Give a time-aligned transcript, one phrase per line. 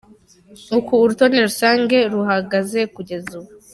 [0.77, 3.49] Uko urutonde rusange ruhagaze kugeza ubu:.